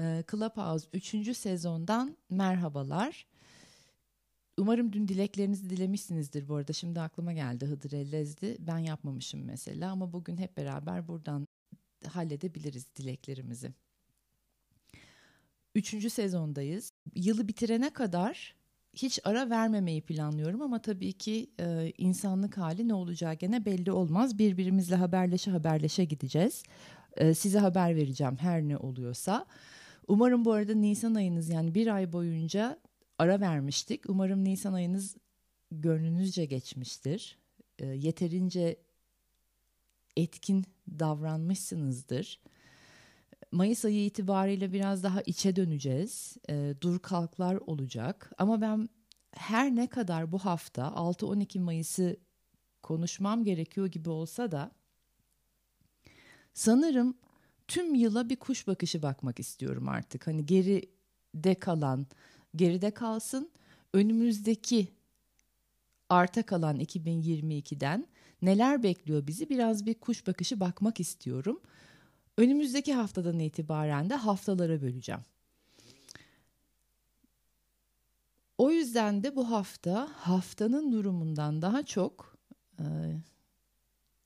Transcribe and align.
e, 0.00 0.24
Clubhouse 0.30 0.88
3. 0.92 1.36
sezondan 1.36 2.16
merhabalar. 2.30 3.26
Umarım 4.58 4.92
dün 4.92 5.08
dileklerinizi 5.08 5.70
dilemişsinizdir 5.70 6.48
bu 6.48 6.54
arada. 6.54 6.72
Şimdi 6.72 7.00
aklıma 7.00 7.32
geldi 7.32 7.66
Hıdır 7.66 7.92
Ellezdi. 7.92 8.56
Ben 8.58 8.78
yapmamışım 8.78 9.44
mesela 9.44 9.90
ama 9.90 10.12
bugün 10.12 10.36
hep 10.36 10.56
beraber 10.56 11.08
buradan 11.08 11.48
halledebiliriz 12.06 12.96
dileklerimizi. 12.96 13.72
Üçüncü 15.74 16.10
sezondayız. 16.10 16.92
Yılı 17.14 17.48
bitirene 17.48 17.90
kadar 17.90 18.54
hiç 18.94 19.20
ara 19.24 19.50
vermemeyi 19.50 20.02
planlıyorum 20.02 20.62
ama 20.62 20.82
tabii 20.82 21.12
ki 21.12 21.50
e, 21.60 21.92
insanlık 21.98 22.58
hali 22.58 22.88
ne 22.88 22.94
olacağı 22.94 23.34
gene 23.34 23.64
belli 23.64 23.92
olmaz. 23.92 24.38
Birbirimizle 24.38 24.96
haberleşe 24.96 25.50
haberleşe 25.50 26.04
gideceğiz. 26.04 26.62
E, 27.16 27.34
size 27.34 27.58
haber 27.58 27.96
vereceğim 27.96 28.36
her 28.36 28.62
ne 28.62 28.76
oluyorsa. 28.76 29.46
Umarım 30.08 30.44
bu 30.44 30.52
arada 30.52 30.74
Nisan 30.74 31.14
ayınız 31.14 31.48
yani 31.48 31.74
bir 31.74 31.94
ay 31.94 32.12
boyunca 32.12 32.78
ara 33.18 33.40
vermiştik. 33.40 34.10
Umarım 34.10 34.44
Nisan 34.44 34.72
ayınız 34.72 35.16
gönlünüzce 35.70 36.44
geçmiştir. 36.44 37.38
E, 37.78 37.86
yeterince 37.86 38.76
etkin 40.16 40.64
davranmışsınızdır. 40.98 42.40
Mayıs 43.52 43.84
ayı 43.84 44.04
itibariyle 44.04 44.72
biraz 44.72 45.02
daha 45.02 45.22
içe 45.22 45.56
döneceğiz. 45.56 46.36
E, 46.48 46.74
dur 46.80 46.98
kalklar 46.98 47.54
olacak. 47.54 48.32
Ama 48.38 48.60
ben 48.60 48.88
her 49.32 49.76
ne 49.76 49.86
kadar 49.86 50.32
bu 50.32 50.38
hafta 50.38 50.82
6-12 50.82 51.60
Mayıs'ı 51.60 52.16
konuşmam 52.82 53.44
gerekiyor 53.44 53.86
gibi 53.86 54.10
olsa 54.10 54.52
da 54.52 54.70
sanırım 56.54 57.18
tüm 57.70 57.94
yıla 57.94 58.28
bir 58.28 58.36
kuş 58.36 58.66
bakışı 58.66 59.02
bakmak 59.02 59.40
istiyorum 59.40 59.88
artık. 59.88 60.26
Hani 60.26 60.46
geride 60.46 61.54
kalan 61.54 62.06
geride 62.56 62.90
kalsın. 62.90 63.50
Önümüzdeki 63.92 64.88
arta 66.08 66.42
kalan 66.42 66.80
2022'den 66.80 68.06
neler 68.42 68.82
bekliyor 68.82 69.26
bizi 69.26 69.48
biraz 69.48 69.86
bir 69.86 69.94
kuş 69.94 70.26
bakışı 70.26 70.60
bakmak 70.60 71.00
istiyorum. 71.00 71.60
Önümüzdeki 72.38 72.94
haftadan 72.94 73.38
itibaren 73.38 74.10
de 74.10 74.14
haftalara 74.14 74.82
böleceğim. 74.82 75.20
O 78.58 78.70
yüzden 78.70 79.22
de 79.22 79.36
bu 79.36 79.50
hafta 79.50 80.08
haftanın 80.14 80.92
durumundan 80.92 81.62
daha 81.62 81.82
çok 81.82 82.36
e, 82.78 82.84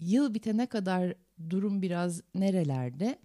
yıl 0.01 0.35
bitene 0.35 0.67
kadar 0.67 1.15
durum 1.51 1.83
biraz 1.83 2.23
nerelerde 2.35 3.19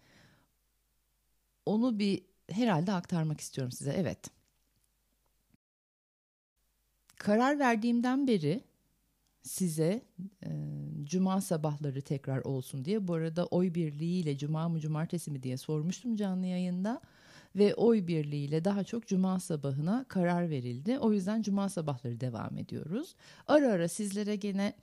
onu 1.65 1.99
bir 1.99 2.21
herhalde 2.51 2.91
aktarmak 2.93 3.41
istiyorum 3.41 3.71
size. 3.71 3.91
Evet. 3.97 4.19
Karar 7.17 7.59
verdiğimden 7.59 8.27
beri 8.27 8.63
size 9.43 10.01
e, 10.45 10.49
cuma 11.03 11.41
sabahları 11.41 12.01
tekrar 12.01 12.41
olsun 12.41 12.85
diye 12.85 13.07
bu 13.07 13.13
arada 13.13 13.45
oy 13.45 13.73
birliğiyle 13.73 14.37
cuma 14.37 14.69
mı 14.69 14.79
cumartesi 14.79 15.31
mi 15.31 15.43
diye 15.43 15.57
sormuştum 15.57 16.15
canlı 16.15 16.45
yayında 16.45 17.01
ve 17.55 17.75
oy 17.75 18.07
birliğiyle 18.07 18.65
daha 18.65 18.83
çok 18.83 19.07
cuma 19.07 19.39
sabahına 19.39 20.05
karar 20.07 20.49
verildi. 20.49 20.99
O 20.99 21.11
yüzden 21.13 21.41
cuma 21.41 21.69
sabahları 21.69 22.19
devam 22.19 22.57
ediyoruz. 22.57 23.15
Ara 23.47 23.71
ara 23.71 23.87
sizlere 23.87 24.35
gene 24.35 24.73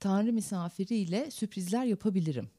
Tanrı 0.00 0.32
misafiriyle 0.32 1.30
sürprizler 1.30 1.84
yapabilirim. 1.84 2.50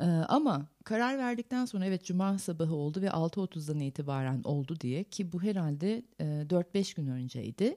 Ee, 0.00 0.04
ama 0.04 0.68
karar 0.84 1.18
verdikten 1.18 1.64
sonra 1.64 1.86
evet 1.86 2.04
cuma 2.04 2.38
sabahı 2.38 2.74
oldu 2.74 3.00
ve 3.00 3.06
6.30'dan 3.06 3.80
itibaren 3.80 4.42
oldu 4.44 4.80
diye 4.80 5.04
ki 5.04 5.32
bu 5.32 5.42
herhalde 5.42 6.02
e, 6.20 6.24
4-5 6.24 6.96
gün 6.96 7.06
önceydi. 7.06 7.76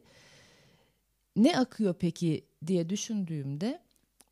Ne 1.35 1.58
akıyor 1.58 1.96
peki 2.00 2.46
diye 2.68 2.90
düşündüğümde 2.90 3.81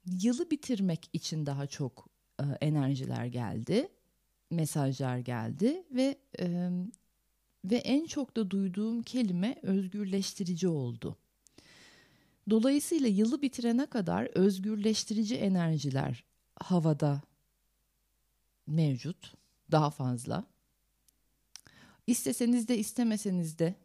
yılı 0.06 0.52
bitirmek 0.52 1.10
için 1.14 1.46
daha 1.46 1.68
çok 1.68 2.10
e, 2.40 2.44
enerjiler 2.62 3.26
geldi, 3.26 3.88
mesajlar 4.52 5.18
geldi 5.18 5.84
ve 5.92 6.18
e, 6.40 6.70
ve 7.66 7.76
en 7.76 8.06
çok 8.06 8.38
da 8.38 8.52
duyduğum 8.52 9.04
kelime 9.04 9.56
özgürleştirici 9.62 10.68
oldu. 10.68 11.18
Dolayısıyla 12.50 13.08
yılı 13.08 13.42
bitirene 13.42 13.86
kadar 13.86 14.30
özgürleştirici 14.36 15.36
enerjiler 15.36 16.24
havada 16.56 17.22
mevcut, 18.68 19.34
daha 19.72 19.90
fazla. 19.90 20.46
İsteseniz 22.08 22.68
de 22.68 22.78
istemeseniz 22.78 23.60
de 23.60 23.76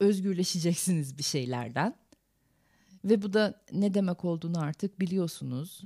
özgürleşeceksiniz 0.00 1.18
bir 1.18 1.22
şeylerden. 1.22 1.94
Ve 3.04 3.22
bu 3.22 3.32
da 3.32 3.62
ne 3.72 3.94
demek 3.94 4.24
olduğunu 4.24 4.60
artık 4.60 5.00
biliyorsunuz. 5.00 5.82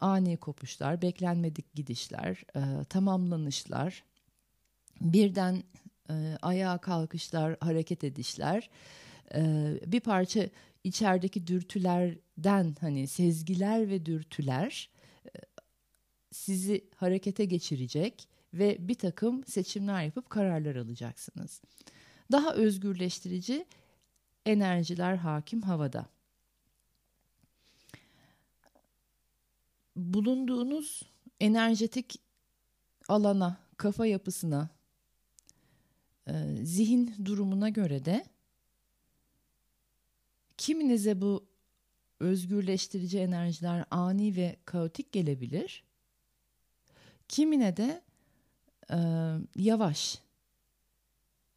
Ani 0.00 0.36
kopuşlar, 0.36 1.02
beklenmedik 1.02 1.74
gidişler, 1.74 2.44
tamamlanışlar, 2.88 4.04
birden 5.00 5.62
ayağa 6.42 6.78
kalkışlar, 6.78 7.56
hareket 7.60 8.04
edişler, 8.04 8.70
bir 9.86 10.00
parça 10.00 10.48
içerideki 10.84 11.46
dürtülerden 11.46 12.76
hani 12.80 13.08
sezgiler 13.08 13.88
ve 13.88 14.06
dürtüler 14.06 14.90
sizi 16.34 16.84
harekete 16.96 17.44
geçirecek 17.44 18.28
ve 18.54 18.88
bir 18.88 18.94
takım 18.94 19.44
seçimler 19.44 20.04
yapıp 20.04 20.30
kararlar 20.30 20.76
alacaksınız. 20.76 21.62
Daha 22.32 22.54
özgürleştirici 22.54 23.66
enerjiler 24.46 25.16
hakim 25.16 25.62
havada. 25.62 26.06
Bulunduğunuz 29.96 31.02
enerjetik 31.40 32.20
alana, 33.08 33.60
kafa 33.76 34.06
yapısına, 34.06 34.68
e, 36.26 36.32
zihin 36.62 37.14
durumuna 37.24 37.68
göre 37.68 38.04
de 38.04 38.24
kiminize 40.56 41.20
bu 41.20 41.46
özgürleştirici 42.20 43.18
enerjiler 43.18 43.84
ani 43.90 44.36
ve 44.36 44.56
kaotik 44.64 45.12
gelebilir. 45.12 45.84
Kimine 47.28 47.76
de 47.76 48.02
e, 48.90 48.98
yavaş. 49.56 50.18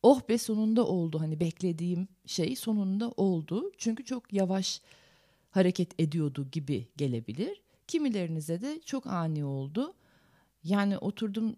Oh 0.03 0.29
be 0.29 0.37
sonunda 0.37 0.87
oldu 0.87 1.19
hani 1.19 1.39
beklediğim 1.39 2.07
şey 2.25 2.55
sonunda 2.55 3.11
oldu. 3.11 3.71
Çünkü 3.77 4.05
çok 4.05 4.33
yavaş 4.33 4.81
hareket 5.51 5.99
ediyordu 5.99 6.47
gibi 6.51 6.87
gelebilir. 6.97 7.61
Kimilerinize 7.87 8.61
de 8.61 8.81
çok 8.85 9.07
ani 9.07 9.45
oldu. 9.45 9.93
Yani 10.63 10.97
oturdum 10.97 11.55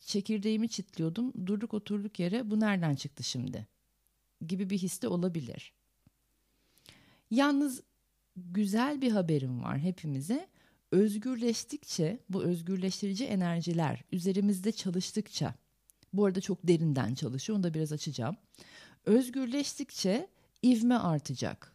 çekirdeğimi 0.00 0.68
çitliyordum. 0.68 1.32
Durduk 1.46 1.74
oturduk 1.74 2.18
yere 2.20 2.50
bu 2.50 2.60
nereden 2.60 2.94
çıktı 2.94 3.22
şimdi? 3.22 3.66
Gibi 4.46 4.70
bir 4.70 4.78
his 4.78 5.04
olabilir. 5.04 5.72
Yalnız 7.30 7.82
güzel 8.36 9.02
bir 9.02 9.12
haberim 9.12 9.62
var 9.62 9.78
hepimize. 9.78 10.48
Özgürleştikçe 10.92 12.20
bu 12.28 12.42
özgürleştirici 12.42 13.24
enerjiler 13.24 14.04
üzerimizde 14.12 14.72
çalıştıkça 14.72 15.54
Bu 16.12 16.24
arada 16.24 16.40
çok 16.40 16.58
derinden 16.68 17.14
çalışıyor. 17.14 17.56
Onu 17.58 17.62
da 17.62 17.74
biraz 17.74 17.92
açacağım. 17.92 18.36
Özgürleştikçe 19.04 20.28
ivme 20.64 20.94
artacak. 20.94 21.72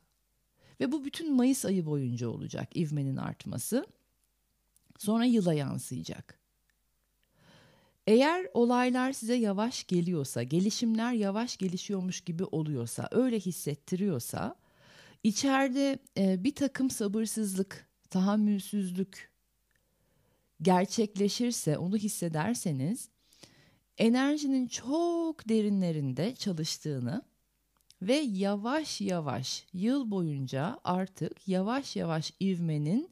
Ve 0.79 0.91
bu 0.91 1.05
bütün 1.05 1.33
Mayıs 1.35 1.65
ayı 1.65 1.85
boyunca 1.85 2.29
olacak 2.29 2.77
ivmenin 2.77 3.17
artması. 3.17 3.85
Sonra 4.97 5.25
yıla 5.25 5.53
yansıyacak. 5.53 6.39
Eğer 8.07 8.47
olaylar 8.53 9.11
size 9.11 9.35
yavaş 9.35 9.87
geliyorsa, 9.87 10.43
gelişimler 10.43 11.13
yavaş 11.13 11.57
gelişiyormuş 11.57 12.21
gibi 12.21 12.43
oluyorsa, 12.43 13.07
öyle 13.11 13.39
hissettiriyorsa, 13.39 14.55
içeride 15.23 15.99
bir 16.17 16.55
takım 16.55 16.89
sabırsızlık, 16.89 17.87
tahammülsüzlük 18.11 19.31
gerçekleşirse, 20.61 21.77
onu 21.77 21.97
hissederseniz, 21.97 23.09
enerjinin 23.97 24.67
çok 24.67 25.49
derinlerinde 25.49 26.35
çalıştığını 26.35 27.21
ve 28.01 28.15
yavaş 28.15 29.01
yavaş 29.01 29.65
yıl 29.73 30.11
boyunca 30.11 30.79
artık 30.83 31.47
yavaş 31.47 31.95
yavaş 31.95 32.33
ivmenin 32.41 33.09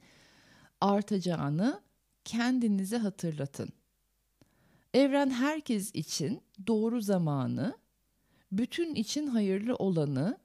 artacağını 0.82 1.82
kendinize 2.26 2.98
hatırlatın. 2.98 3.70
Evren 4.94 5.30
herkes 5.30 5.92
için 5.96 6.42
doğru 6.68 7.02
zamanı, 7.02 7.78
bütün 8.52 8.96
için 8.96 9.28
hayırlı 9.28 9.76
olanı 9.76 10.38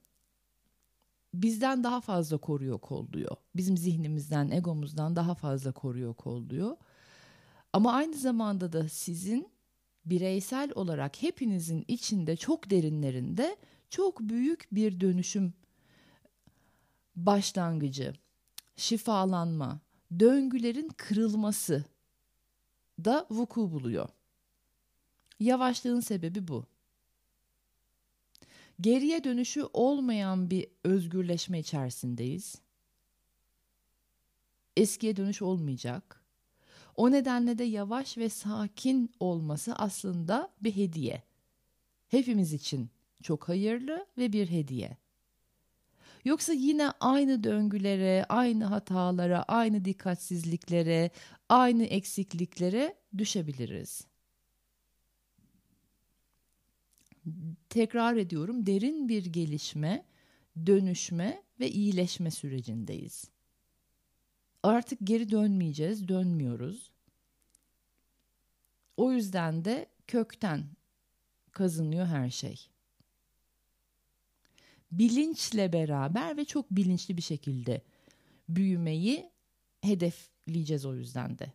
bizden 1.43 1.85
daha 1.85 2.01
fazla 2.01 2.39
koruyor 2.39 2.79
kolluyor. 2.79 3.37
Bizim 3.57 3.77
zihnimizden, 3.77 4.51
egomuzdan 4.51 5.17
daha 5.17 5.35
fazla 5.35 5.73
koruyor 5.73 6.15
kolluyor. 6.15 6.77
Ama 7.73 7.93
aynı 7.93 8.17
zamanda 8.17 8.73
da 8.73 8.89
sizin 8.89 9.49
bireysel 10.05 10.73
olarak 10.75 11.23
hepinizin 11.23 11.85
içinde 11.89 12.37
çok 12.37 12.71
derinlerinde 12.71 13.57
çok 13.91 14.21
büyük 14.21 14.69
bir 14.73 15.01
dönüşüm 15.01 15.53
başlangıcı, 17.17 18.15
şifalanma, 18.77 19.81
döngülerin 20.21 20.89
kırılması 20.97 21.85
da 23.05 23.27
vuku 23.31 23.73
buluyor. 23.73 24.09
Yavaşlığın 25.41 26.01
sebebi 26.01 26.49
bu. 26.49 26.74
Geriye 28.81 29.25
dönüşü 29.25 29.63
olmayan 29.73 30.51
bir 30.51 30.67
özgürleşme 30.85 31.59
içerisindeyiz. 31.59 32.61
Eskiye 34.77 35.17
dönüş 35.17 35.43
olmayacak. 35.43 36.25
O 36.97 37.11
nedenle 37.11 37.59
de 37.59 37.65
yavaş 37.65 38.19
ve 38.19 38.29
sakin 38.29 39.11
olması 39.21 39.75
aslında 39.75 40.51
bir 40.61 40.77
hediye. 40.77 41.23
Hepimiz 42.09 42.53
için 42.53 42.91
çok 43.23 43.49
hayırlı 43.49 44.07
ve 44.19 44.33
bir 44.33 44.51
hediye. 44.51 44.97
Yoksa 46.25 46.53
yine 46.53 46.91
aynı 46.91 47.45
döngülere, 47.45 48.25
aynı 48.29 48.65
hatalara, 48.65 49.43
aynı 49.43 49.85
dikkatsizliklere, 49.85 51.11
aynı 51.49 51.85
eksikliklere 51.85 52.97
düşebiliriz. 53.19 54.07
Tekrar 57.69 58.17
ediyorum, 58.17 58.67
derin 58.67 59.09
bir 59.09 59.25
gelişme, 59.25 60.05
dönüşme 60.67 61.43
ve 61.61 61.71
iyileşme 61.71 62.31
sürecindeyiz. 62.31 63.31
Artık 64.63 64.99
geri 65.05 65.31
dönmeyeceğiz, 65.31 66.09
dönmüyoruz. 66.09 66.91
O 68.97 69.13
yüzden 69.13 69.65
de 69.65 69.87
kökten 70.07 70.65
kazınıyor 71.53 72.07
her 72.07 72.31
şey 72.31 72.69
bilinçle 74.99 75.73
beraber 75.73 76.37
ve 76.37 76.45
çok 76.45 76.71
bilinçli 76.71 77.17
bir 77.17 77.23
şekilde 77.23 77.83
büyümeyi 78.49 79.31
hedefleyeceğiz 79.81 80.85
o 80.85 80.95
yüzden 80.95 81.39
de. 81.39 81.53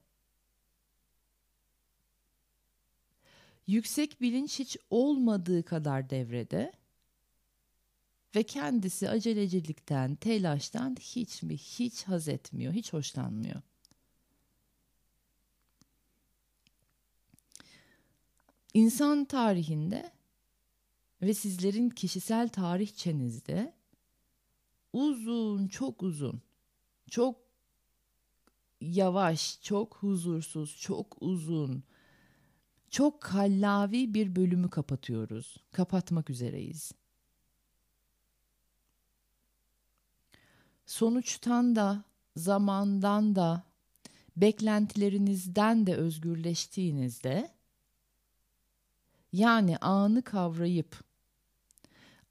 Yüksek 3.70 4.22
bilinç 4.22 4.60
hiç 4.60 4.78
olmadığı 4.90 5.64
kadar 5.64 6.10
devrede 6.10 6.72
ve 8.36 8.44
kendisi 8.44 9.10
acelecilikten, 9.10 10.16
telaştan 10.16 10.96
hiç 11.00 11.44
mi 11.44 11.58
hiç 11.58 12.04
haz 12.04 12.28
etmiyor, 12.28 12.74
hiç 12.74 12.94
hoşlanmıyor. 12.94 13.62
İnsan 18.74 19.26
tarihinde 19.26 20.12
ve 21.22 21.34
sizlerin 21.34 21.90
kişisel 21.90 22.50
tarihçenizde 22.50 23.74
uzun, 24.94 25.68
çok 25.68 26.04
uzun, 26.04 26.42
çok 27.10 27.36
yavaş, 28.82 29.62
çok 29.62 29.96
huzursuz, 29.96 30.78
çok 30.82 31.22
uzun, 31.22 31.84
çok 32.90 33.22
kallavi 33.22 34.14
bir 34.14 34.36
bölümü 34.36 34.70
kapatıyoruz. 34.70 35.58
Kapatmak 35.72 36.30
üzereyiz. 36.30 36.92
Sonuçtan 40.86 41.76
da, 41.76 42.04
zamandan 42.36 43.36
da, 43.36 43.64
beklentilerinizden 44.38 45.88
de 45.88 45.96
özgürleştiğinizde 45.96 47.52
yani 49.34 49.78
anı 49.78 50.22
kavrayıp 50.22 51.04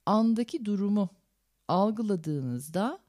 andaki 0.05 0.65
durumu 0.65 1.09
algıladığınızda 1.67 2.99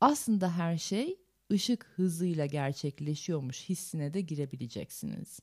aslında 0.00 0.56
her 0.56 0.78
şey 0.78 1.18
ışık 1.52 1.84
hızıyla 1.96 2.46
gerçekleşiyormuş 2.46 3.68
hissine 3.68 4.14
de 4.14 4.20
girebileceksiniz. 4.20 5.40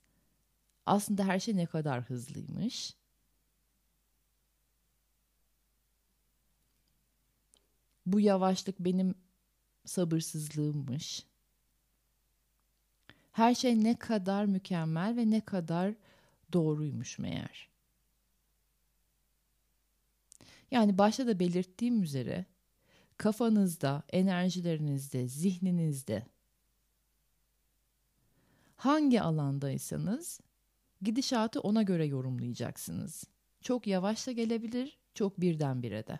Aslında 0.92 1.28
her 1.28 1.40
şey 1.40 1.58
ne 1.58 1.66
kadar 1.66 2.02
hızlıymış. 2.02 2.94
Bu 8.06 8.20
yavaşlık 8.20 8.80
benim 8.80 9.16
sabırsızlığımmış. 9.86 11.26
Her 13.32 13.56
şey 13.56 13.84
ne 13.84 13.96
kadar 13.96 14.46
mükemmel 14.46 15.18
ve 15.18 15.32
ne 15.32 15.42
kadar 15.42 15.94
doğruymuş 16.54 17.20
meğer. 17.20 17.70
Yani 20.72 20.98
başta 20.98 21.28
da 21.28 21.40
belirttiğim 21.40 22.04
üzere 22.04 22.46
kafanızda, 23.18 24.04
enerjilerinizde, 24.10 25.28
zihninizde 25.28 26.26
hangi 28.76 29.22
alandaysanız 29.22 30.42
gidişatı 31.02 31.60
ona 31.60 31.82
göre 31.84 32.06
yorumlayacaksınız. 32.06 33.24
Çok 33.62 33.88
yavaş 33.88 34.28
da 34.28 34.32
gelebilir, 34.32 34.98
çok 35.14 35.42
birdenbire 35.42 36.08
de. 36.08 36.20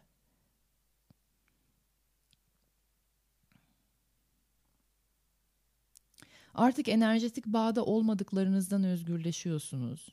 Artık 6.54 6.88
enerjetik 6.88 7.46
bağda 7.46 7.86
olmadıklarınızdan 7.86 8.84
özgürleşiyorsunuz. 8.84 10.10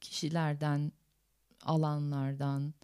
Kişilerden, 0.00 0.92
alanlardan, 1.62 2.74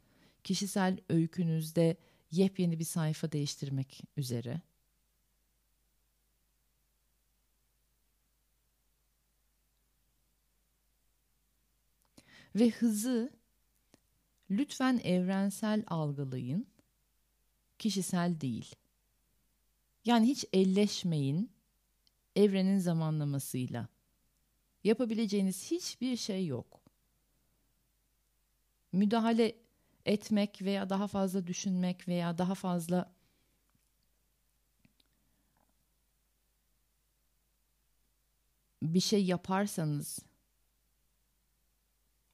kişisel 0.45 0.99
öykünüzde 1.09 1.97
yepyeni 2.31 2.79
bir 2.79 2.85
sayfa 2.85 3.33
değiştirmek 3.33 4.03
üzere. 4.17 4.61
Ve 12.55 12.71
hızı 12.71 13.33
lütfen 14.51 15.01
evrensel 15.05 15.85
algılayın, 15.87 16.67
kişisel 17.79 18.41
değil. 18.41 18.75
Yani 20.05 20.27
hiç 20.27 20.45
elleşmeyin 20.53 21.51
evrenin 22.37 22.79
zamanlamasıyla. 22.79 23.89
Yapabileceğiniz 24.85 25.71
hiçbir 25.71 26.17
şey 26.17 26.47
yok. 26.47 26.81
Müdahale 28.93 29.57
etmek 30.07 30.63
veya 30.63 30.91
daha 30.91 31.07
fazla 31.07 31.47
düşünmek 31.47 32.09
veya 32.09 32.39
daha 32.39 32.55
fazla 32.55 33.15
bir 38.83 39.01
şey 39.01 39.25
yaparsanız 39.25 40.19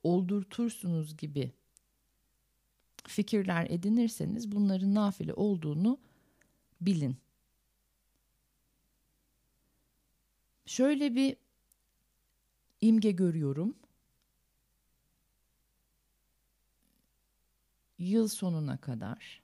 oldurtursunuz 0.02 1.16
gibi 1.16 1.52
fikirler 3.07 3.66
edinirseniz 3.71 4.52
bunların 4.52 4.95
nafile 4.95 5.35
olduğunu 5.35 5.99
bilin. 6.80 7.16
Şöyle 10.66 11.14
bir 11.14 11.37
imge 12.80 13.11
görüyorum. 13.11 13.75
Yıl 17.99 18.28
sonuna 18.28 18.76
kadar 18.76 19.42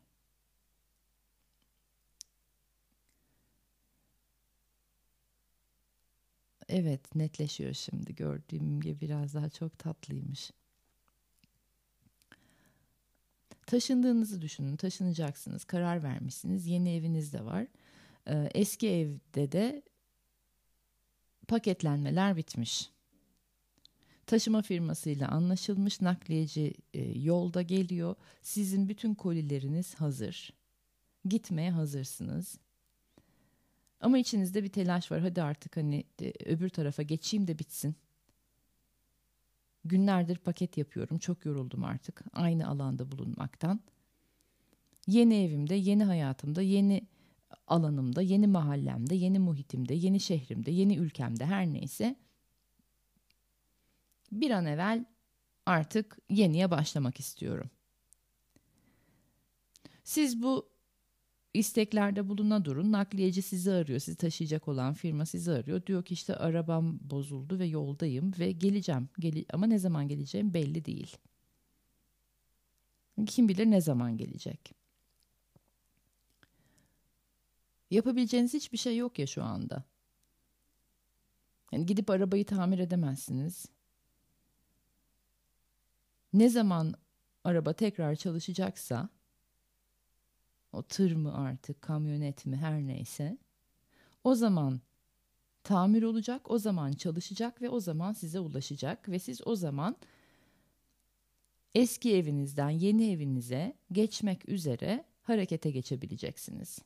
Evet 6.69 7.15
netleşiyor 7.15 7.75
şimdi 7.75 8.15
gördüğüm 8.15 8.81
gibi 8.81 9.01
biraz 9.01 9.35
daha 9.35 9.51
çok 9.51 9.79
tatlıymış. 9.79 10.51
Taşındığınızı 13.67 14.43
düşünün 14.43 14.77
taşınacaksınız 14.77 15.65
karar 15.65 16.03
vermişsiniz 16.03 16.67
yeni 16.67 16.95
eviniz 16.95 17.33
de 17.33 17.45
var. 17.45 17.67
Ee, 18.29 18.51
eski 18.55 18.89
evde 18.89 19.53
de 19.53 19.83
paketlenmeler 21.49 22.37
bitmiş. 22.37 22.91
Taşıma 24.27 24.63
firmasıyla 24.63 25.29
anlaşılmış 25.29 26.01
nakliyeci 26.01 26.75
e, 26.95 27.19
yolda 27.19 27.63
geliyor. 27.63 28.15
Sizin 28.43 28.89
bütün 28.89 29.15
kolileriniz 29.15 29.95
hazır. 29.95 30.53
Gitmeye 31.25 31.71
hazırsınız. 31.71 32.59
Ama 34.01 34.19
içinizde 34.19 34.65
bir 34.65 34.69
telaş 34.69 35.11
var. 35.11 35.21
Hadi 35.21 35.43
artık 35.43 35.77
hani 35.77 36.05
e, 36.23 36.33
öbür 36.45 36.69
tarafa 36.69 37.03
geçeyim 37.03 37.47
de 37.47 37.59
bitsin. 37.59 37.97
Günlerdir 39.85 40.37
paket 40.37 40.77
yapıyorum. 40.77 41.19
Çok 41.19 41.45
yoruldum 41.45 41.85
artık 41.85 42.23
aynı 42.33 42.69
alanda 42.69 43.13
bulunmaktan. 43.13 43.81
Yeni 45.07 45.45
evimde, 45.45 45.75
yeni 45.75 46.05
hayatımda, 46.05 46.63
yeni 46.63 47.07
alanımda, 47.67 48.23
yeni 48.23 48.47
mahallemde, 48.47 49.15
yeni 49.15 49.39
muhitimde, 49.39 49.95
yeni 49.95 50.21
şehrimde, 50.21 50.71
yeni 50.71 50.97
ülkemde 50.97 51.47
her 51.47 51.67
neyse 51.67 52.17
bir 54.33 54.51
an 54.51 54.67
evvel 54.67 55.05
artık 55.67 56.19
yeniye 56.31 56.71
başlamak 56.71 57.21
istiyorum. 57.21 57.71
Siz 60.05 60.43
bu 60.43 60.69
isteklerde 61.59 62.29
buluna 62.29 62.65
durun. 62.65 62.93
Nakliyeci 62.93 63.43
sizi 63.43 63.73
arıyor. 63.73 63.99
Sizi 63.99 64.17
taşıyacak 64.17 64.69
olan 64.69 64.95
firma 64.95 65.27
sizi 65.27 65.53
arıyor. 65.53 65.87
Diyor 65.87 66.05
ki 66.05 66.15
işte 66.15 66.37
arabam 66.37 66.99
bozuldu 67.01 67.59
ve 67.59 67.67
yoldayım 67.67 68.33
ve 68.39 68.53
geleceğim. 68.53 69.09
Gel 69.19 69.45
ama 69.53 69.67
ne 69.67 69.79
zaman 69.79 70.09
geleceğim 70.09 70.55
belli 70.55 70.85
değil. 70.85 71.17
Kim 73.27 73.49
bilir 73.49 73.67
ne 73.67 73.81
zaman 73.81 74.17
gelecek. 74.17 74.73
Yapabileceğiniz 77.91 78.55
hiçbir 78.55 78.79
şey 78.79 78.97
yok 78.97 79.19
ya 79.19 79.27
şu 79.27 79.43
anda. 79.43 79.85
Yani 81.73 81.87
gidip 81.87 82.11
arabayı 82.11 82.47
tamir 82.47 82.79
edemezsiniz. 82.79 83.67
Ne 86.33 86.49
zaman 86.49 86.95
araba 87.45 87.73
tekrar 87.73 88.15
çalışacaksa 88.15 89.09
o 90.77 90.83
tır 90.83 91.13
mı 91.13 91.35
artık 91.35 91.83
kamyonet 91.83 92.47
mi 92.47 92.57
her 92.57 92.83
neyse 92.83 93.39
o 94.25 94.35
zaman 94.35 94.81
tamir 95.63 96.03
olacak 96.03 96.51
o 96.51 96.59
zaman 96.59 96.93
çalışacak 96.93 97.63
ve 97.63 97.71
o 97.71 97.81
zaman 97.81 98.13
size 98.13 98.41
ulaşacak 98.41 99.09
ve 99.09 99.19
siz 99.19 99.47
o 99.47 99.57
zaman 99.57 99.97
eski 101.75 102.15
evinizden 102.15 102.71
yeni 102.71 103.11
evinize 103.11 103.77
geçmek 103.93 104.49
üzere 104.49 105.05
harekete 105.23 105.71
geçebileceksiniz. 105.71 106.79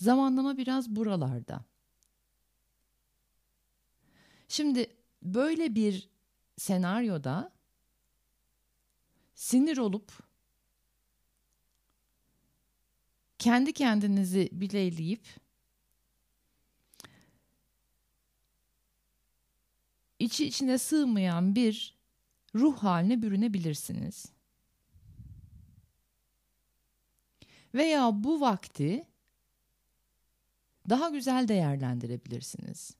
Zamanlama 0.00 0.56
biraz 0.56 0.96
buralarda. 0.96 1.64
Şimdi 4.48 4.96
böyle 5.22 5.74
bir 5.74 6.08
senaryoda 6.56 7.52
sinir 9.34 9.78
olup 9.78 10.25
kendi 13.46 13.72
kendinizi 13.72 14.48
bileyleyip 14.52 15.26
içi 20.18 20.46
içine 20.46 20.78
sığmayan 20.78 21.54
bir 21.54 21.96
ruh 22.54 22.76
haline 22.76 23.22
bürünebilirsiniz. 23.22 24.26
Veya 27.74 28.10
bu 28.24 28.40
vakti 28.40 29.06
daha 30.88 31.08
güzel 31.08 31.48
değerlendirebilirsiniz. 31.48 32.96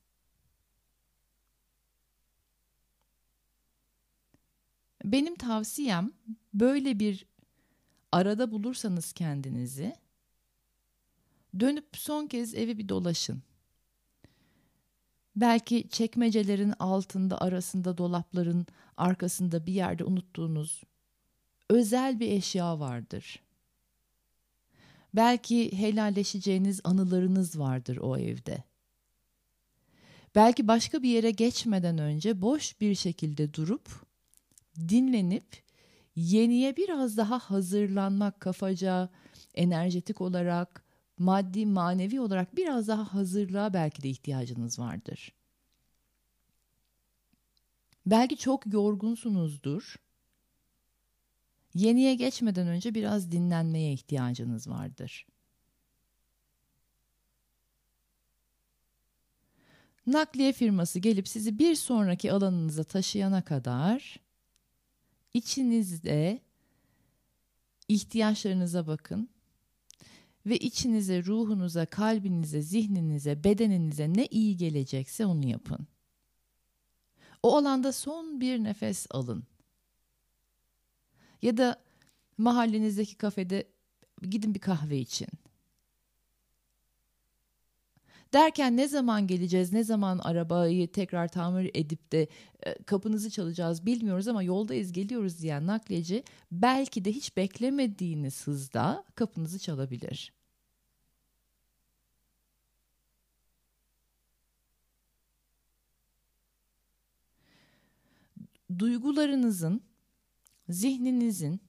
Benim 5.03 5.35
tavsiyem 5.35 6.11
böyle 6.53 6.99
bir 6.99 7.25
arada 8.11 8.51
bulursanız 8.51 9.13
kendinizi 9.13 10.06
dönüp 11.59 11.87
son 11.93 12.27
kez 12.27 12.55
evi 12.55 12.77
bir 12.77 12.89
dolaşın. 12.89 13.41
Belki 15.35 15.89
çekmecelerin 15.89 16.73
altında, 16.79 17.41
arasında, 17.41 17.97
dolapların 17.97 18.65
arkasında 18.97 19.65
bir 19.65 19.73
yerde 19.73 20.03
unuttuğunuz 20.03 20.83
özel 21.69 22.19
bir 22.19 22.31
eşya 22.31 22.79
vardır. 22.79 23.39
Belki 25.13 25.77
helalleşeceğiniz 25.77 26.81
anılarınız 26.83 27.59
vardır 27.59 27.97
o 27.97 28.17
evde. 28.17 28.63
Belki 30.35 30.67
başka 30.67 31.03
bir 31.03 31.09
yere 31.09 31.31
geçmeden 31.31 31.97
önce 31.97 32.41
boş 32.41 32.81
bir 32.81 32.95
şekilde 32.95 33.53
durup 33.53 33.89
dinlenip 34.79 35.63
yeniye 36.15 36.77
biraz 36.77 37.17
daha 37.17 37.39
hazırlanmak 37.39 38.39
kafaca, 38.39 39.09
enerjetik 39.55 40.21
olarak, 40.21 40.83
maddi 41.17 41.65
manevi 41.65 42.21
olarak 42.21 42.57
biraz 42.57 42.87
daha 42.87 43.13
hazırlığa 43.13 43.73
belki 43.73 44.03
de 44.03 44.09
ihtiyacınız 44.09 44.79
vardır. 44.79 45.33
Belki 48.05 48.37
çok 48.37 48.73
yorgunsunuzdur. 48.73 49.95
Yeniye 51.73 52.15
geçmeden 52.15 52.67
önce 52.67 52.95
biraz 52.95 53.31
dinlenmeye 53.31 53.93
ihtiyacınız 53.93 54.67
vardır. 54.67 55.27
Nakliye 60.07 60.53
firması 60.53 60.99
gelip 60.99 61.27
sizi 61.27 61.59
bir 61.59 61.75
sonraki 61.75 62.31
alanınıza 62.31 62.83
taşıyana 62.83 63.41
kadar 63.41 64.19
içinizde 65.33 66.41
ihtiyaçlarınıza 67.87 68.87
bakın 68.87 69.29
ve 70.47 70.57
içinize, 70.57 71.23
ruhunuza, 71.23 71.85
kalbinize, 71.85 72.61
zihninize, 72.61 73.43
bedeninize 73.43 74.13
ne 74.13 74.25
iyi 74.25 74.57
gelecekse 74.57 75.25
onu 75.25 75.47
yapın. 75.47 75.87
O 77.43 77.57
alanda 77.57 77.91
son 77.91 78.41
bir 78.41 78.63
nefes 78.63 79.07
alın. 79.09 79.43
Ya 81.41 81.57
da 81.57 81.81
mahallenizdeki 82.37 83.15
kafede 83.15 83.67
gidin 84.21 84.53
bir 84.53 84.59
kahve 84.59 84.97
için. 84.97 85.27
Derken 88.33 88.77
ne 88.77 88.87
zaman 88.87 89.27
geleceğiz, 89.27 89.73
ne 89.73 89.83
zaman 89.83 90.19
arabayı 90.19 90.91
tekrar 90.91 91.27
tamir 91.27 91.71
edip 91.73 92.11
de 92.11 92.27
e, 92.63 92.83
kapınızı 92.83 93.29
çalacağız 93.29 93.85
bilmiyoruz 93.85 94.27
ama 94.27 94.43
yoldayız 94.43 94.91
geliyoruz 94.91 95.41
diyen 95.41 95.67
nakliyeci 95.67 96.23
belki 96.51 97.05
de 97.05 97.11
hiç 97.11 97.37
beklemediğiniz 97.37 98.47
hızda 98.47 99.03
kapınızı 99.15 99.59
çalabilir. 99.59 100.36
Duygularınızın, 108.79 109.81
zihninizin 110.69 111.61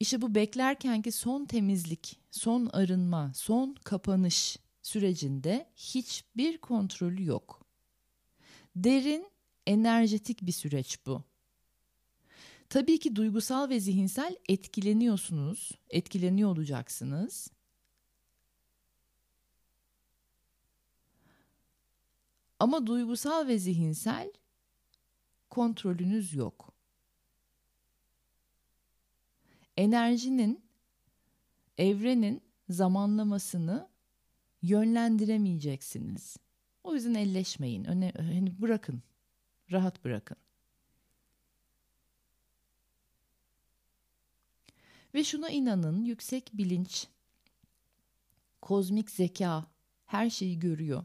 işte 0.00 0.22
bu 0.22 0.34
beklerkenki 0.34 1.12
son 1.12 1.44
temizlik, 1.44 2.20
son 2.30 2.66
arınma, 2.66 3.32
son 3.34 3.74
kapanış 3.84 4.58
sürecinde 4.82 5.66
hiçbir 5.76 6.58
kontrolü 6.58 7.24
yok. 7.24 7.66
Derin, 8.76 9.26
enerjetik 9.66 10.42
bir 10.42 10.52
süreç 10.52 10.98
bu. 11.06 11.22
Tabii 12.68 12.98
ki 12.98 13.16
duygusal 13.16 13.68
ve 13.68 13.80
zihinsel 13.80 14.36
etkileniyorsunuz, 14.48 15.70
etkileniyor 15.90 16.50
olacaksınız. 16.50 17.50
Ama 22.58 22.86
duygusal 22.86 23.46
ve 23.46 23.58
zihinsel 23.58 24.32
kontrolünüz 25.54 26.34
yok. 26.34 26.72
Enerjinin, 29.76 30.64
evrenin 31.78 32.42
zamanlamasını 32.68 33.88
yönlendiremeyeceksiniz. 34.62 36.36
O 36.84 36.94
yüzden 36.94 37.14
elleşmeyin. 37.14 37.84
Öne, 37.84 38.12
hani 38.16 38.60
bırakın. 38.60 39.02
Rahat 39.72 40.04
bırakın. 40.04 40.36
Ve 45.14 45.24
şuna 45.24 45.50
inanın 45.50 46.04
yüksek 46.04 46.50
bilinç, 46.52 47.06
kozmik 48.60 49.10
zeka 49.10 49.66
her 50.06 50.30
şeyi 50.30 50.58
görüyor. 50.58 51.04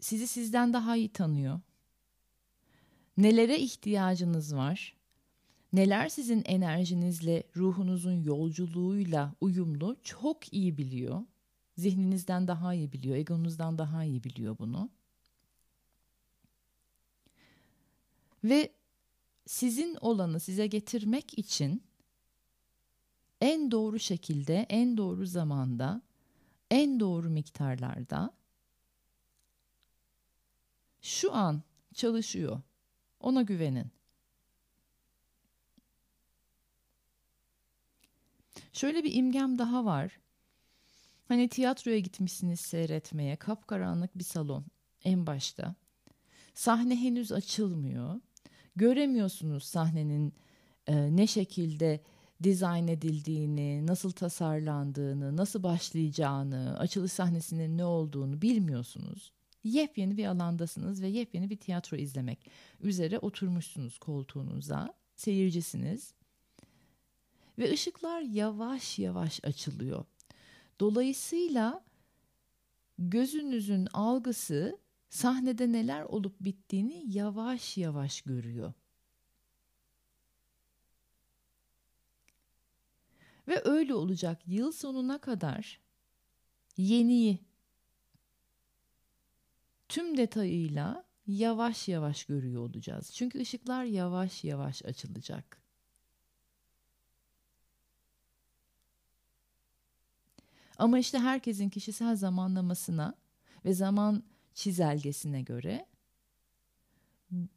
Sizi 0.00 0.26
sizden 0.26 0.72
daha 0.72 0.96
iyi 0.96 1.12
tanıyor. 1.12 1.60
Nelere 3.16 3.58
ihtiyacınız 3.58 4.56
var? 4.56 4.96
Neler 5.72 6.08
sizin 6.08 6.42
enerjinizle, 6.44 7.42
ruhunuzun 7.56 8.22
yolculuğuyla 8.22 9.34
uyumlu 9.40 9.96
çok 10.02 10.52
iyi 10.52 10.78
biliyor. 10.78 11.22
Zihninizden 11.76 12.48
daha 12.48 12.74
iyi 12.74 12.92
biliyor, 12.92 13.16
egonuzdan 13.16 13.78
daha 13.78 14.04
iyi 14.04 14.24
biliyor 14.24 14.58
bunu. 14.58 14.90
Ve 18.44 18.72
sizin 19.46 19.96
olanı 20.00 20.40
size 20.40 20.66
getirmek 20.66 21.38
için 21.38 21.82
en 23.40 23.70
doğru 23.70 23.98
şekilde, 23.98 24.66
en 24.68 24.96
doğru 24.96 25.26
zamanda, 25.26 26.02
en 26.70 27.00
doğru 27.00 27.30
miktarlarda 27.30 28.34
şu 31.00 31.34
an 31.34 31.62
çalışıyor. 31.94 32.60
Ona 33.24 33.42
güvenin. 33.42 33.86
Şöyle 38.72 39.04
bir 39.04 39.14
imgem 39.14 39.58
daha 39.58 39.84
var. 39.84 40.20
Hani 41.28 41.48
tiyatroya 41.48 41.98
gitmişsiniz 41.98 42.60
seyretmeye, 42.60 43.36
kapkaranlık 43.36 44.18
bir 44.18 44.24
salon 44.24 44.64
en 45.04 45.26
başta. 45.26 45.74
Sahne 46.54 46.96
henüz 46.96 47.32
açılmıyor. 47.32 48.20
Göremiyorsunuz 48.76 49.64
sahnenin 49.64 50.32
e, 50.86 51.16
ne 51.16 51.26
şekilde 51.26 52.00
dizayn 52.42 52.88
edildiğini, 52.88 53.86
nasıl 53.86 54.10
tasarlandığını, 54.10 55.36
nasıl 55.36 55.62
başlayacağını, 55.62 56.78
açılış 56.78 57.12
sahnesinin 57.12 57.78
ne 57.78 57.84
olduğunu 57.84 58.42
bilmiyorsunuz. 58.42 59.32
Yepyeni 59.64 60.16
bir 60.16 60.26
alandasınız 60.26 61.02
ve 61.02 61.08
yepyeni 61.08 61.50
bir 61.50 61.56
tiyatro 61.56 61.96
izlemek 61.96 62.50
üzere 62.80 63.18
oturmuşsunuz 63.18 63.98
koltuğunuza, 63.98 64.94
seyircisiniz. 65.16 66.14
Ve 67.58 67.72
ışıklar 67.72 68.20
yavaş 68.20 68.98
yavaş 68.98 69.44
açılıyor. 69.44 70.04
Dolayısıyla 70.80 71.84
gözünüzün 72.98 73.88
algısı 73.92 74.78
sahnede 75.10 75.72
neler 75.72 76.02
olup 76.02 76.40
bittiğini 76.40 77.04
yavaş 77.06 77.76
yavaş 77.76 78.20
görüyor. 78.20 78.72
Ve 83.48 83.62
öyle 83.64 83.94
olacak 83.94 84.42
yıl 84.46 84.72
sonuna 84.72 85.18
kadar 85.18 85.80
yeniyi 86.76 87.38
tüm 89.94 90.16
detayıyla 90.16 91.04
yavaş 91.26 91.88
yavaş 91.88 92.24
görüyor 92.24 92.62
olacağız. 92.62 93.12
Çünkü 93.12 93.40
ışıklar 93.40 93.84
yavaş 93.84 94.44
yavaş 94.44 94.84
açılacak. 94.84 95.62
Ama 100.78 100.98
işte 100.98 101.18
herkesin 101.18 101.68
kişisel 101.68 102.16
zamanlamasına 102.16 103.14
ve 103.64 103.74
zaman 103.74 104.22
çizelgesine 104.54 105.42
göre 105.42 105.86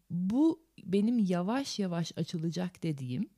bu 0.10 0.62
benim 0.84 1.20
yavaş 1.20 1.80
yavaş 1.80 2.12
açılacak 2.18 2.84
dediğim 2.84 3.30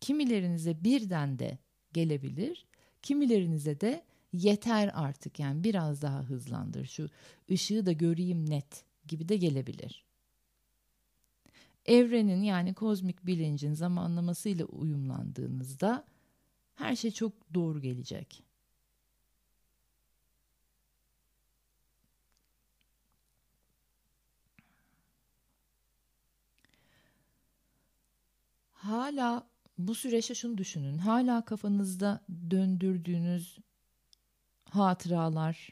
kimilerinize 0.00 0.84
birden 0.84 1.38
de 1.38 1.58
gelebilir, 1.92 2.66
kimilerinize 3.02 3.80
de 3.80 4.04
yeter 4.34 4.90
artık 4.94 5.38
yani 5.40 5.64
biraz 5.64 6.02
daha 6.02 6.22
hızlandır 6.22 6.86
şu 6.86 7.08
ışığı 7.50 7.86
da 7.86 7.92
göreyim 7.92 8.50
net 8.50 8.84
gibi 9.08 9.28
de 9.28 9.36
gelebilir. 9.36 10.04
Evrenin 11.86 12.42
yani 12.42 12.74
kozmik 12.74 13.26
bilincin 13.26 13.74
zamanlamasıyla 13.74 14.64
uyumlandığınızda 14.64 16.04
her 16.74 16.96
şey 16.96 17.10
çok 17.10 17.54
doğru 17.54 17.80
gelecek. 17.80 18.44
Hala 28.72 29.48
bu 29.78 29.94
süreçte 29.94 30.34
şunu 30.34 30.58
düşünün. 30.58 30.98
Hala 30.98 31.44
kafanızda 31.44 32.20
döndürdüğünüz 32.50 33.58
hatıralar, 34.76 35.68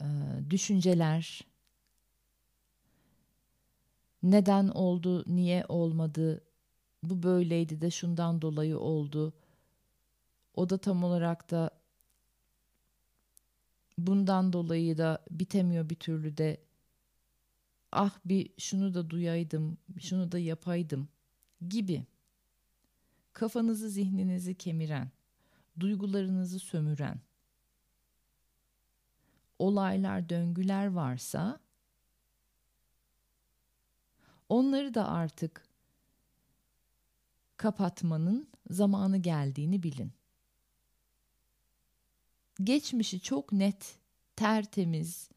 e, 0.00 0.06
düşünceler, 0.50 1.40
neden 4.22 4.68
oldu, 4.68 5.24
niye 5.26 5.64
olmadı, 5.68 6.44
bu 7.02 7.22
böyleydi 7.22 7.80
de 7.80 7.90
şundan 7.90 8.42
dolayı 8.42 8.78
oldu. 8.78 9.34
O 10.54 10.70
da 10.70 10.78
tam 10.78 11.04
olarak 11.04 11.50
da 11.50 11.70
bundan 13.98 14.52
dolayı 14.52 14.98
da 14.98 15.24
bitemiyor 15.30 15.90
bir 15.90 15.94
türlü 15.94 16.36
de. 16.36 16.60
Ah 17.92 18.18
bir 18.24 18.50
şunu 18.58 18.94
da 18.94 19.10
duyaydım, 19.10 19.78
şunu 20.00 20.32
da 20.32 20.38
yapaydım 20.38 21.08
gibi. 21.68 22.06
Kafanızı 23.32 23.90
zihninizi 23.90 24.54
kemiren, 24.54 25.10
duygularınızı 25.80 26.58
sömüren 26.58 27.20
olaylar, 29.58 30.28
döngüler 30.28 30.86
varsa 30.86 31.60
onları 34.48 34.94
da 34.94 35.08
artık 35.08 35.68
kapatmanın 37.56 38.48
zamanı 38.70 39.16
geldiğini 39.16 39.82
bilin. 39.82 40.12
Geçmişi 42.62 43.20
çok 43.20 43.52
net, 43.52 43.98
tertemiz, 44.36 45.30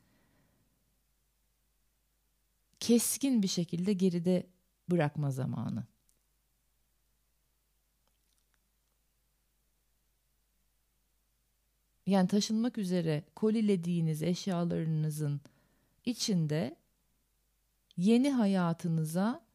keskin 2.80 3.44
bir 3.44 3.48
şekilde 3.48 3.94
geride 3.94 4.48
bırakma 4.90 5.32
zamanı. 5.32 5.91
Yani 12.06 12.28
taşınmak 12.28 12.78
üzere 12.78 13.24
kolilediğiniz 13.36 14.24
eşyalarınızın 14.24 15.42
içinde 16.06 16.76
yeni 17.98 18.32
hayatınıza 18.32 19.46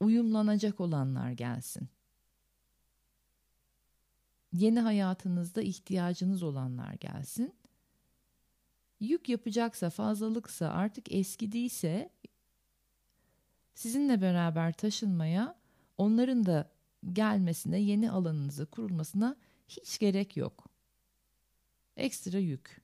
uyumlanacak 0.00 0.80
olanlar 0.80 1.30
gelsin. 1.30 1.88
Yeni 4.52 4.80
hayatınızda 4.80 5.62
ihtiyacınız 5.62 6.42
olanlar 6.42 6.92
gelsin 6.92 7.54
yük 9.02 9.28
yapacaksa, 9.28 9.90
fazlalıksa, 9.90 10.68
artık 10.68 11.12
eskidiyse 11.12 12.10
sizinle 13.74 14.22
beraber 14.22 14.72
taşınmaya, 14.72 15.56
onların 15.98 16.46
da 16.46 16.70
gelmesine, 17.12 17.78
yeni 17.78 18.10
alanınızı 18.10 18.66
kurulmasına 18.66 19.36
hiç 19.68 19.98
gerek 19.98 20.36
yok. 20.36 20.66
Ekstra 21.96 22.38
yük. 22.38 22.80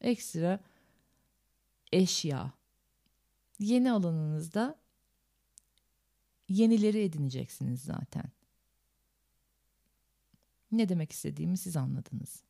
Ekstra 0.00 0.60
eşya. 1.92 2.52
Yeni 3.58 3.92
alanınızda 3.92 4.78
yenileri 6.48 7.02
edineceksiniz 7.02 7.82
zaten. 7.82 8.24
Ne 10.72 10.88
demek 10.88 11.12
istediğimi 11.12 11.56
siz 11.56 11.76
anladınız 11.76 12.42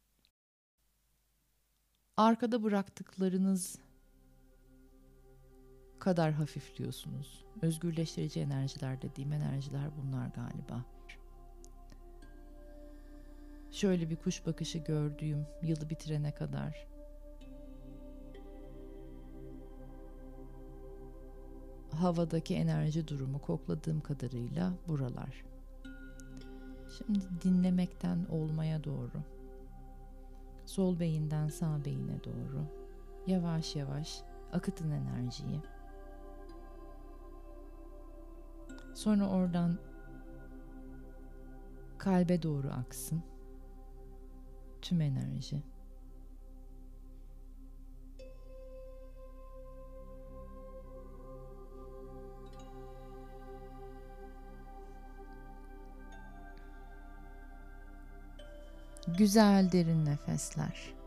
arkada 2.16 2.62
bıraktıklarınız 2.62 3.78
kadar 6.02 6.32
hafifliyorsunuz. 6.32 7.44
Özgürleştirici 7.62 8.40
enerjiler 8.40 9.02
dediğim 9.02 9.32
enerjiler 9.32 9.90
bunlar 9.96 10.26
galiba. 10.26 10.84
Şöyle 13.70 14.10
bir 14.10 14.16
kuş 14.16 14.46
bakışı 14.46 14.78
gördüğüm 14.78 15.46
yılı 15.62 15.90
bitirene 15.90 16.34
kadar 16.34 16.86
havadaki 21.90 22.54
enerji 22.54 23.08
durumu 23.08 23.40
kokladığım 23.40 24.00
kadarıyla 24.00 24.72
buralar. 24.88 25.44
Şimdi 26.98 27.24
dinlemekten 27.44 28.26
olmaya 28.30 28.84
doğru 28.84 29.22
sol 30.66 30.98
beyinden 31.00 31.48
sağ 31.48 31.84
beyine 31.84 32.24
doğru 32.24 32.64
yavaş 33.26 33.76
yavaş 33.76 34.22
akıtın 34.52 34.90
enerjiyi. 34.90 35.60
Sonra 39.02 39.28
oradan 39.28 39.78
kalbe 41.98 42.42
doğru 42.42 42.70
aksın. 42.70 43.22
Tüm 44.82 45.00
enerji. 45.00 45.62
Güzel 59.18 59.72
derin 59.72 60.04
nefesler. 60.04 61.01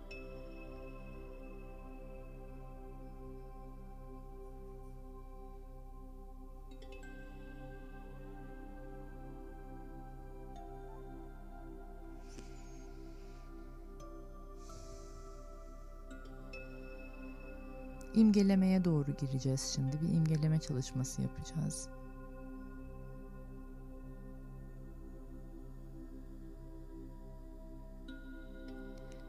İmgelemeye 18.16 18.86
doğru 18.86 19.12
gireceğiz 19.12 19.62
şimdi. 19.76 20.02
Bir 20.02 20.14
imgeleme 20.14 20.60
çalışması 20.60 21.22
yapacağız. 21.22 21.90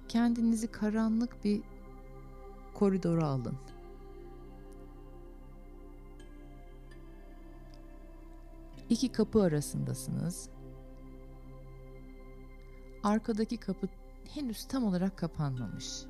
Kendinizi 0.09 0.66
karanlık 0.66 1.44
bir 1.44 1.62
koridora 2.75 3.27
alın. 3.27 3.59
İki 8.88 9.12
kapı 9.12 9.42
arasındasınız. 9.42 10.49
Arkadaki 13.03 13.57
kapı 13.57 13.88
henüz 14.35 14.64
tam 14.64 14.85
olarak 14.85 15.16
kapanmamış. 15.16 16.05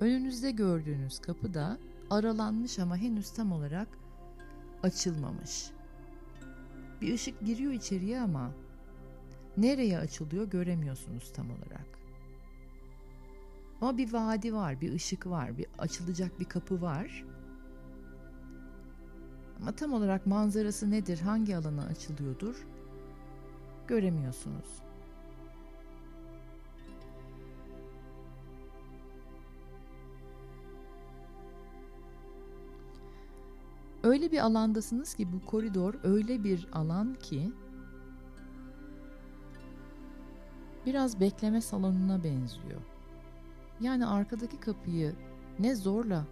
Önünüzde 0.00 0.50
gördüğünüz 0.50 1.18
kapı 1.18 1.54
da 1.54 1.78
aralanmış 2.10 2.78
ama 2.78 2.96
henüz 2.96 3.30
tam 3.30 3.52
olarak 3.52 3.88
açılmamış. 4.82 5.70
Bir 7.00 7.14
ışık 7.14 7.40
giriyor 7.46 7.72
içeriye 7.72 8.20
ama 8.20 8.50
nereye 9.56 9.98
açılıyor 9.98 10.50
göremiyorsunuz 10.50 11.32
tam 11.32 11.50
olarak. 11.50 11.86
Ama 13.80 13.98
bir 13.98 14.12
vadi 14.12 14.54
var, 14.54 14.80
bir 14.80 14.92
ışık 14.92 15.26
var, 15.26 15.58
bir 15.58 15.66
açılacak 15.78 16.40
bir 16.40 16.44
kapı 16.44 16.82
var. 16.82 17.24
Ama 19.60 19.72
tam 19.72 19.92
olarak 19.92 20.26
manzarası 20.26 20.90
nedir, 20.90 21.20
hangi 21.20 21.56
alana 21.56 21.84
açılıyordur 21.84 22.66
göremiyorsunuz. 23.88 24.85
Öyle 34.06 34.32
bir 34.32 34.38
alandasınız 34.38 35.14
ki 35.14 35.32
bu 35.32 35.46
koridor 35.46 35.94
öyle 36.02 36.44
bir 36.44 36.68
alan 36.72 37.14
ki 37.14 37.52
biraz 40.86 41.20
bekleme 41.20 41.60
salonuna 41.60 42.24
benziyor. 42.24 42.80
Yani 43.80 44.06
arkadaki 44.06 44.60
kapıyı 44.60 45.14
ne 45.58 45.74
zorla 45.74 46.26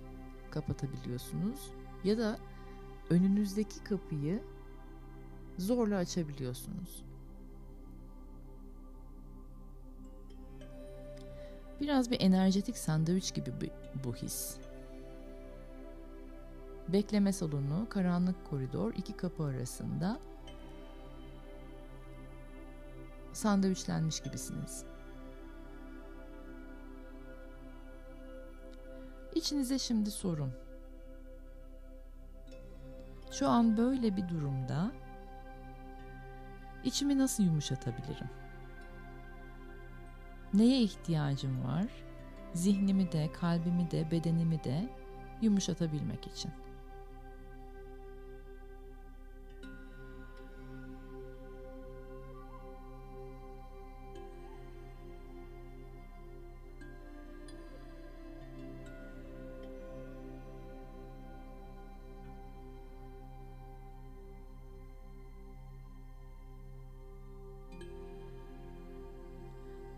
kapatabiliyorsunuz 0.51 1.71
ya 2.05 2.19
da 2.19 2.39
önünüzdeki 3.11 3.85
kapıyı 3.85 4.43
zorla 5.59 5.97
açabiliyorsunuz. 5.97 7.05
Biraz 11.81 12.11
bir 12.11 12.21
enerjetik 12.21 12.79
sandviç 12.79 13.35
gibi 13.35 13.53
bu 14.05 14.15
his. 14.15 14.64
Bekleme 16.89 17.33
salonu, 17.33 17.87
karanlık 17.89 18.51
koridor, 18.51 18.95
iki 18.95 19.17
kapı 19.17 19.45
arasında 19.45 20.19
sandviçlenmiş 23.33 24.23
gibisiniz. 24.23 24.85
İçinize 29.35 29.79
şimdi 29.79 30.11
sorun. 30.11 30.53
Şu 33.31 33.49
an 33.49 33.77
böyle 33.77 34.17
bir 34.17 34.29
durumda 34.29 34.93
içimi 36.85 37.19
nasıl 37.19 37.45
yumuşatabilirim? 37.45 38.31
Neye 40.55 40.81
ihtiyacım 40.83 41.65
var? 41.65 41.87
Zihnimi 42.55 43.13
de, 43.13 43.33
kalbimi 43.33 43.91
de, 43.91 44.11
bedenimi 44.11 44.65
de 44.65 44.89
yumuşatabilmek 45.43 46.27
için. 46.27 46.51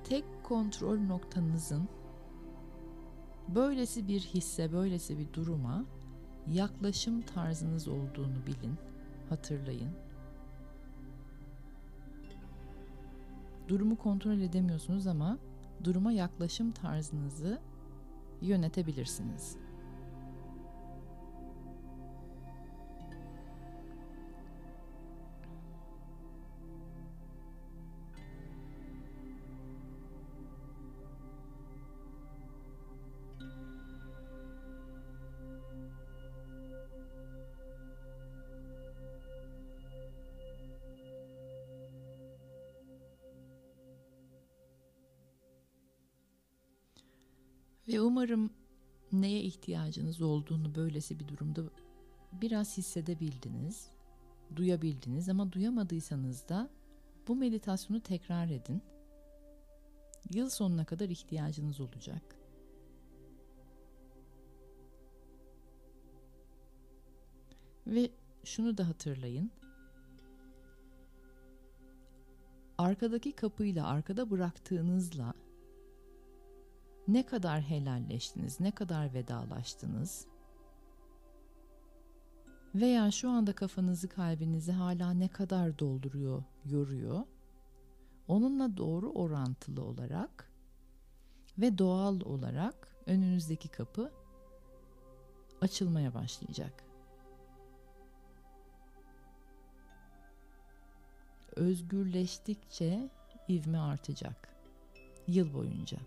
Tek 0.08 0.24
kontrol 0.42 0.98
noktanızın 1.00 1.88
böylesi 3.48 4.08
bir 4.08 4.20
hisse, 4.20 4.72
böylesi 4.72 5.18
bir 5.18 5.32
duruma 5.32 5.84
yaklaşım 6.46 7.22
tarzınız 7.22 7.88
olduğunu 7.88 8.46
bilin, 8.46 8.74
hatırlayın. 9.28 9.90
Durumu 13.68 13.96
kontrol 13.96 14.38
edemiyorsunuz 14.40 15.06
ama 15.06 15.38
duruma 15.84 16.12
yaklaşım 16.12 16.72
tarzınızı 16.72 17.60
yönetebilirsiniz. 18.42 19.56
Umarım 48.16 48.50
neye 49.12 49.40
ihtiyacınız 49.40 50.22
olduğunu 50.22 50.74
böylesi 50.74 51.20
bir 51.20 51.28
durumda 51.28 51.62
biraz 52.32 52.76
hissedebildiniz, 52.78 53.88
duyabildiniz 54.56 55.28
ama 55.28 55.52
duyamadıysanız 55.52 56.48
da 56.48 56.70
bu 57.28 57.36
meditasyonu 57.36 58.00
tekrar 58.00 58.48
edin. 58.48 58.82
Yıl 60.34 60.48
sonuna 60.48 60.84
kadar 60.84 61.08
ihtiyacınız 61.08 61.80
olacak. 61.80 62.22
Ve 67.86 68.10
şunu 68.44 68.78
da 68.78 68.88
hatırlayın. 68.88 69.50
Arkadaki 72.78 73.32
kapıyla 73.32 73.86
arkada 73.86 74.30
bıraktığınızla 74.30 75.34
ne 77.08 77.26
kadar 77.26 77.60
helalleştiniz, 77.60 78.60
ne 78.60 78.70
kadar 78.70 79.14
vedalaştınız? 79.14 80.26
Veya 82.74 83.10
şu 83.10 83.30
anda 83.30 83.52
kafanızı, 83.52 84.08
kalbinizi 84.08 84.72
hala 84.72 85.10
ne 85.10 85.28
kadar 85.28 85.78
dolduruyor, 85.78 86.42
yoruyor? 86.64 87.22
Onunla 88.28 88.76
doğru 88.76 89.10
orantılı 89.10 89.84
olarak 89.84 90.52
ve 91.58 91.78
doğal 91.78 92.20
olarak 92.20 92.96
önünüzdeki 93.06 93.68
kapı 93.68 94.12
açılmaya 95.60 96.14
başlayacak. 96.14 96.84
Özgürleştikçe 101.56 103.10
ivme 103.48 103.78
artacak 103.78 104.48
yıl 105.26 105.54
boyunca. 105.54 105.98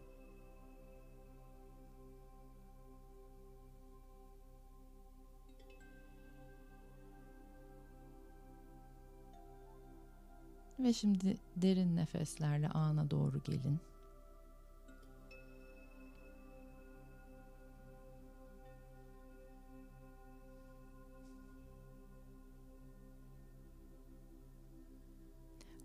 Ve 10.79 10.93
şimdi 10.93 11.37
derin 11.55 11.95
nefeslerle 11.95 12.69
ana 12.69 13.11
doğru 13.11 13.43
gelin. 13.43 13.79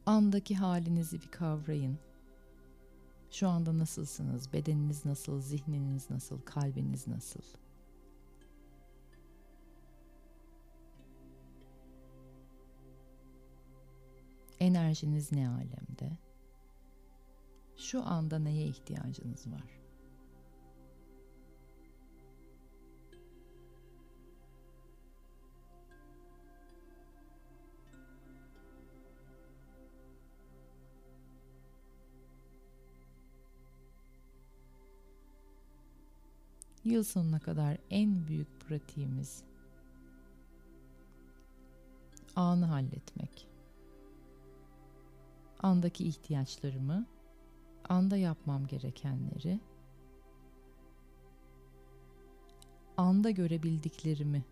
Andaki 0.07 0.54
halinizi 0.54 1.20
bir 1.20 1.28
kavrayın. 1.28 1.98
Şu 3.30 3.48
anda 3.48 3.78
nasılsınız? 3.78 4.52
Bedeniniz 4.52 5.04
nasıl? 5.04 5.40
Zihniniz 5.40 6.11
nasıl? 6.11 6.40
Kalbiniz 6.40 7.09
nasıl? 7.09 7.40
Enerjiniz 14.64 15.33
ne 15.33 15.48
alemde? 15.48 16.18
Şu 17.77 18.07
anda 18.07 18.38
neye 18.38 18.66
ihtiyacınız 18.66 19.46
var? 19.53 19.81
Yıl 36.85 37.05
sonuna 37.05 37.38
kadar 37.38 37.79
en 37.90 38.27
büyük 38.27 38.61
pratiğimiz 38.61 39.42
anı 42.37 42.64
halletmek 42.64 43.53
andaki 45.64 46.05
ihtiyaçlarımı, 46.09 47.07
anda 47.88 48.16
yapmam 48.16 48.66
gerekenleri, 48.66 49.61
anda 52.96 53.31
görebildiklerimi 53.31 54.44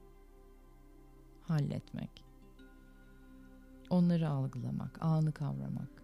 halletmek. 1.42 2.25
Onları 3.90 4.29
algılamak, 4.29 5.03
anı 5.03 5.33
kavramak. 5.33 6.03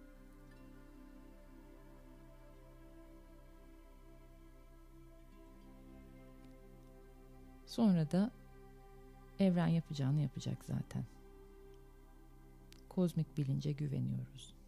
Sonra 7.65 8.11
da 8.11 8.31
evren 9.39 9.67
yapacağını 9.67 10.21
yapacak 10.21 10.65
zaten. 10.65 11.05
Kozmik 12.89 13.37
bilince 13.37 13.71
güveniyoruz. 13.71 14.58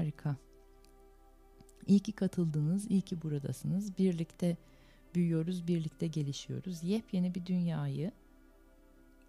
Harika. 0.00 0.36
İyi 1.86 2.00
ki 2.00 2.12
katıldınız, 2.12 2.90
iyi 2.90 3.02
ki 3.02 3.22
buradasınız. 3.22 3.98
Birlikte 3.98 4.56
büyüyoruz, 5.14 5.66
birlikte 5.66 6.06
gelişiyoruz. 6.06 6.82
Yepyeni 6.82 7.34
bir 7.34 7.46
dünyayı 7.46 8.12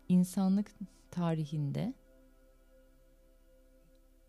insanlık 0.10 0.72
tarihinde 1.12 1.94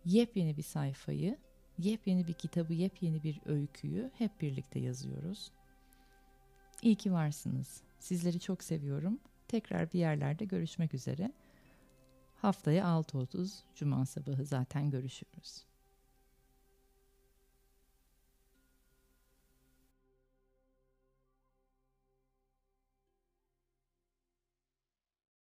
yepyeni 0.05 0.57
bir 0.57 0.63
sayfayı, 0.63 1.39
yepyeni 1.79 2.27
bir 2.27 2.33
kitabı, 2.33 2.75
yepyeni 2.75 3.23
bir 3.23 3.41
öyküyü 3.47 4.11
hep 4.19 4.41
birlikte 4.41 4.79
yazıyoruz. 4.79 5.53
İyi 6.83 6.97
ki 6.97 7.13
varsınız. 7.13 7.83
Sizleri 7.99 8.41
çok 8.41 8.65
seviyorum. 8.65 9.21
Tekrar 9.49 9.93
bir 9.93 9.99
yerlerde 9.99 10.45
görüşmek 10.45 10.95
üzere. 10.95 11.33
Haftaya 12.37 12.85
6.30 12.85 13.61
Cuma 13.75 14.07
sabahı 14.07 14.45
zaten 14.45 14.91
görüşürüz. 14.91 15.72